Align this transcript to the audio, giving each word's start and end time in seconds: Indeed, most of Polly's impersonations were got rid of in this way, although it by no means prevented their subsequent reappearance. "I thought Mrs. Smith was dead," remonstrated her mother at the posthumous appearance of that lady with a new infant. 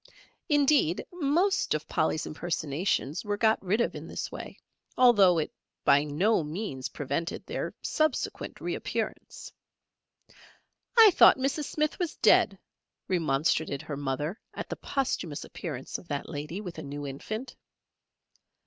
Indeed, 0.49 1.05
most 1.13 1.75
of 1.75 1.87
Polly's 1.87 2.25
impersonations 2.25 3.23
were 3.23 3.37
got 3.37 3.63
rid 3.63 3.81
of 3.81 3.93
in 3.93 4.07
this 4.07 4.31
way, 4.31 4.57
although 4.97 5.37
it 5.37 5.53
by 5.85 6.03
no 6.03 6.43
means 6.43 6.89
prevented 6.89 7.45
their 7.45 7.75
subsequent 7.83 8.59
reappearance. 8.59 9.51
"I 10.97 11.11
thought 11.11 11.37
Mrs. 11.37 11.65
Smith 11.65 11.99
was 11.99 12.15
dead," 12.15 12.57
remonstrated 13.07 13.83
her 13.83 13.95
mother 13.95 14.41
at 14.55 14.69
the 14.69 14.75
posthumous 14.75 15.43
appearance 15.45 15.99
of 15.99 16.07
that 16.07 16.27
lady 16.27 16.61
with 16.61 16.79
a 16.79 16.81
new 16.81 17.05
infant. 17.05 17.55